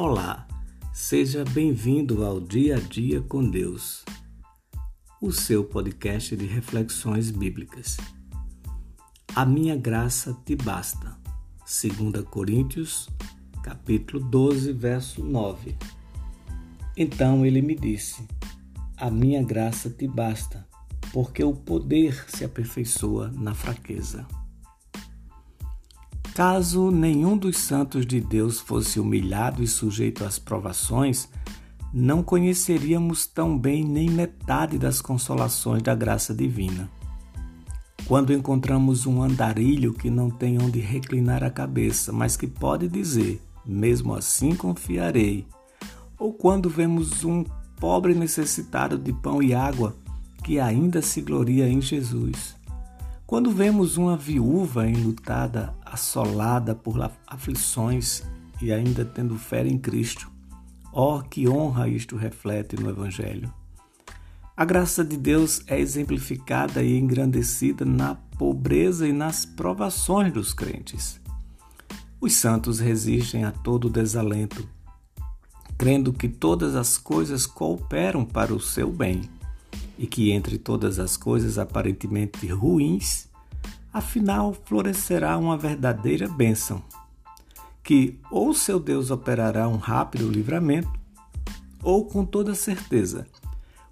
Olá, 0.00 0.46
seja 0.92 1.44
bem-vindo 1.44 2.24
ao 2.24 2.38
Dia 2.38 2.76
a 2.76 2.78
Dia 2.78 3.20
com 3.20 3.50
Deus, 3.50 4.04
o 5.20 5.32
seu 5.32 5.64
podcast 5.64 6.36
de 6.36 6.46
reflexões 6.46 7.32
bíblicas. 7.32 7.96
A 9.34 9.44
minha 9.44 9.74
graça 9.74 10.38
te 10.46 10.54
basta. 10.54 11.18
2 11.66 12.24
Coríntios, 12.30 13.08
capítulo 13.60 14.24
12, 14.24 14.72
verso 14.72 15.20
9. 15.20 15.76
Então 16.96 17.44
ele 17.44 17.60
me 17.60 17.74
disse: 17.74 18.24
A 18.96 19.10
minha 19.10 19.42
graça 19.42 19.90
te 19.90 20.06
basta, 20.06 20.64
porque 21.12 21.42
o 21.42 21.52
poder 21.52 22.24
se 22.30 22.44
aperfeiçoa 22.44 23.32
na 23.32 23.52
fraqueza. 23.52 24.24
Caso 26.38 26.92
nenhum 26.92 27.36
dos 27.36 27.58
santos 27.58 28.06
de 28.06 28.20
Deus 28.20 28.60
fosse 28.60 29.00
humilhado 29.00 29.60
e 29.60 29.66
sujeito 29.66 30.24
às 30.24 30.38
provações, 30.38 31.28
não 31.92 32.22
conheceríamos 32.22 33.26
tão 33.26 33.58
bem 33.58 33.84
nem 33.84 34.08
metade 34.08 34.78
das 34.78 35.02
consolações 35.02 35.82
da 35.82 35.96
graça 35.96 36.32
divina. 36.32 36.88
Quando 38.06 38.32
encontramos 38.32 39.04
um 39.04 39.20
andarilho 39.20 39.92
que 39.92 40.08
não 40.08 40.30
tem 40.30 40.62
onde 40.62 40.78
reclinar 40.78 41.42
a 41.42 41.50
cabeça, 41.50 42.12
mas 42.12 42.36
que 42.36 42.46
pode 42.46 42.86
dizer, 42.86 43.42
mesmo 43.66 44.14
assim 44.14 44.54
confiarei, 44.54 45.44
ou 46.16 46.32
quando 46.32 46.70
vemos 46.70 47.24
um 47.24 47.44
pobre 47.80 48.14
necessitado 48.14 48.96
de 48.96 49.12
pão 49.12 49.42
e 49.42 49.52
água 49.52 49.96
que 50.44 50.60
ainda 50.60 51.02
se 51.02 51.20
gloria 51.20 51.68
em 51.68 51.80
Jesus, 51.80 52.54
quando 53.28 53.50
vemos 53.50 53.98
uma 53.98 54.16
viúva 54.16 54.88
enlutada, 54.88 55.74
assolada 55.84 56.74
por 56.74 56.98
aflições 57.26 58.22
e 58.58 58.72
ainda 58.72 59.04
tendo 59.04 59.38
fé 59.38 59.66
em 59.66 59.76
Cristo, 59.76 60.32
ó 60.90 61.18
oh, 61.18 61.22
que 61.22 61.46
honra 61.46 61.86
isto 61.90 62.16
reflete 62.16 62.74
no 62.76 62.88
Evangelho. 62.88 63.52
A 64.56 64.64
graça 64.64 65.04
de 65.04 65.18
Deus 65.18 65.60
é 65.66 65.78
exemplificada 65.78 66.82
e 66.82 66.98
engrandecida 66.98 67.84
na 67.84 68.14
pobreza 68.14 69.06
e 69.06 69.12
nas 69.12 69.44
provações 69.44 70.32
dos 70.32 70.54
crentes. 70.54 71.20
Os 72.18 72.32
santos 72.32 72.80
resistem 72.80 73.44
a 73.44 73.52
todo 73.52 73.90
desalento, 73.90 74.66
crendo 75.76 76.14
que 76.14 76.30
todas 76.30 76.74
as 76.74 76.96
coisas 76.96 77.46
cooperam 77.46 78.24
para 78.24 78.54
o 78.54 78.58
seu 78.58 78.90
bem 78.90 79.28
e 79.98 80.06
que 80.06 80.30
entre 80.30 80.56
todas 80.56 80.98
as 81.00 81.16
coisas 81.16 81.58
aparentemente 81.58 82.46
ruins, 82.46 83.27
afinal 83.98 84.52
florescerá 84.52 85.36
uma 85.36 85.56
verdadeira 85.56 86.26
bênção, 86.26 86.82
que 87.82 88.18
ou 88.30 88.54
seu 88.54 88.80
Deus 88.80 89.10
operará 89.10 89.68
um 89.68 89.76
rápido 89.76 90.28
livramento, 90.28 90.90
ou 91.82 92.06
com 92.06 92.24
toda 92.24 92.54
certeza 92.54 93.26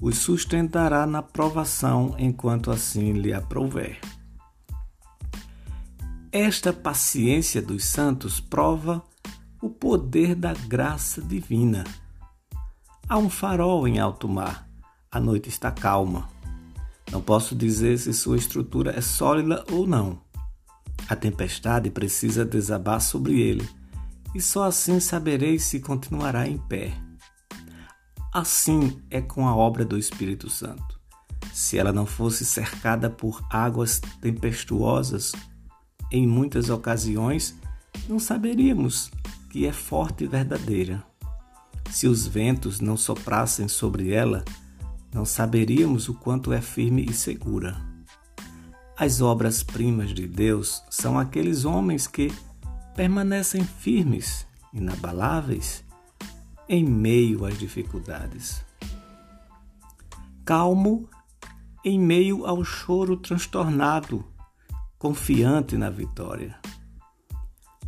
os 0.00 0.18
sustentará 0.18 1.06
na 1.06 1.22
provação 1.22 2.14
enquanto 2.18 2.70
assim 2.70 3.12
lhe 3.12 3.32
aprouver. 3.32 4.00
Esta 6.30 6.72
paciência 6.72 7.62
dos 7.62 7.84
santos 7.84 8.40
prova 8.40 9.02
o 9.60 9.70
poder 9.70 10.34
da 10.34 10.52
graça 10.52 11.22
divina. 11.22 11.84
Há 13.08 13.16
um 13.18 13.30
farol 13.30 13.86
em 13.86 14.00
alto 14.00 14.28
mar 14.28 14.72
a 15.14 15.20
noite 15.20 15.50
está 15.50 15.70
calma. 15.70 16.26
Não 17.12 17.20
posso 17.20 17.54
dizer 17.54 17.98
se 17.98 18.10
sua 18.14 18.38
estrutura 18.38 18.90
é 18.96 19.02
sólida 19.02 19.62
ou 19.70 19.86
não. 19.86 20.18
A 21.06 21.14
tempestade 21.14 21.90
precisa 21.90 22.42
desabar 22.42 23.02
sobre 23.02 23.38
ele, 23.38 23.68
e 24.34 24.40
só 24.40 24.64
assim 24.64 24.98
saberei 24.98 25.58
se 25.58 25.78
continuará 25.78 26.48
em 26.48 26.56
pé. 26.56 26.94
Assim 28.32 28.98
é 29.10 29.20
com 29.20 29.46
a 29.46 29.54
obra 29.54 29.84
do 29.84 29.98
Espírito 29.98 30.48
Santo. 30.48 30.98
Se 31.52 31.76
ela 31.76 31.92
não 31.92 32.06
fosse 32.06 32.46
cercada 32.46 33.10
por 33.10 33.44
águas 33.50 34.00
tempestuosas, 34.22 35.32
em 36.10 36.26
muitas 36.26 36.70
ocasiões 36.70 37.54
não 38.08 38.18
saberíamos 38.18 39.10
que 39.50 39.66
é 39.66 39.72
forte 39.72 40.24
e 40.24 40.26
verdadeira. 40.26 41.04
Se 41.90 42.08
os 42.08 42.26
ventos 42.26 42.80
não 42.80 42.96
soprassem 42.96 43.68
sobre 43.68 44.12
ela, 44.12 44.42
não 45.12 45.24
saberíamos 45.26 46.08
o 46.08 46.14
quanto 46.14 46.52
é 46.52 46.60
firme 46.60 47.04
e 47.04 47.12
segura. 47.12 47.76
As 48.96 49.20
obras-primas 49.20 50.14
de 50.14 50.26
Deus 50.26 50.82
são 50.88 51.18
aqueles 51.18 51.64
homens 51.64 52.06
que 52.06 52.32
permanecem 52.94 53.62
firmes, 53.64 54.46
inabaláveis, 54.72 55.84
em 56.68 56.84
meio 56.84 57.44
às 57.44 57.58
dificuldades. 57.58 58.64
Calmo 60.44 61.08
em 61.84 61.98
meio 61.98 62.46
ao 62.46 62.64
choro 62.64 63.16
transtornado, 63.16 64.24
confiante 64.98 65.76
na 65.76 65.90
vitória. 65.90 66.58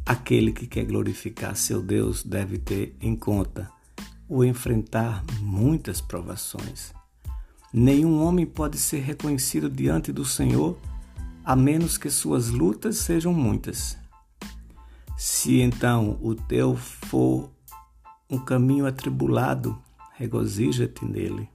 Aquele 0.04 0.52
que 0.52 0.66
quer 0.66 0.84
glorificar 0.84 1.56
seu 1.56 1.80
Deus 1.80 2.22
deve 2.22 2.58
ter 2.58 2.96
em 3.00 3.16
conta 3.16 3.70
o 4.28 4.44
enfrentar 4.44 5.24
muitas 5.40 6.00
provações 6.00 6.92
Nenhum 7.76 8.22
homem 8.22 8.46
pode 8.46 8.78
ser 8.78 9.00
reconhecido 9.00 9.68
diante 9.68 10.12
do 10.12 10.24
Senhor 10.24 10.78
a 11.44 11.56
menos 11.56 11.98
que 11.98 12.08
suas 12.08 12.50
lutas 12.50 12.98
sejam 12.98 13.32
muitas. 13.32 13.98
Se 15.16 15.60
então 15.60 16.16
o 16.22 16.36
teu 16.36 16.76
for 16.76 17.50
um 18.30 18.38
caminho 18.38 18.86
atribulado, 18.86 19.76
regozija-te 20.12 21.04
nele, 21.04 21.48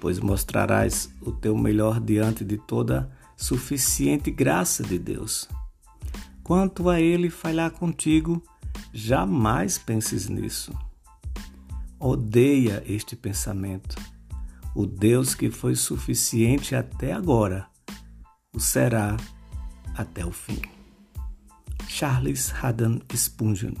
pois 0.00 0.18
mostrarás 0.18 1.12
o 1.20 1.30
teu 1.30 1.58
melhor 1.58 2.00
diante 2.00 2.42
de 2.42 2.56
toda 2.56 3.12
suficiente 3.36 4.30
graça 4.30 4.82
de 4.82 4.98
Deus. 4.98 5.46
Quanto 6.42 6.88
a 6.88 6.98
ele 6.98 7.28
falhar 7.28 7.70
contigo, 7.70 8.42
jamais 8.94 9.76
penses 9.76 10.30
nisso. 10.30 10.72
Odeia 12.00 12.82
este 12.86 13.14
pensamento 13.14 13.94
o 14.74 14.86
Deus 14.86 15.34
que 15.34 15.50
foi 15.50 15.74
suficiente 15.74 16.74
até 16.74 17.12
agora, 17.12 17.66
o 18.54 18.60
será 18.60 19.16
até 19.94 20.24
o 20.24 20.32
fim. 20.32 20.60
Charles 21.88 22.52
Haddon 22.62 23.00
Spurgeon 23.14 23.74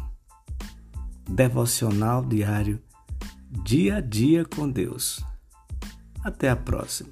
Devocional 1.28 2.24
diário 2.24 2.82
Dia 3.64 3.96
a 3.96 4.00
dia 4.00 4.44
com 4.44 4.68
Deus. 4.68 5.22
Até 6.24 6.48
a 6.48 6.56
próxima. 6.56 7.10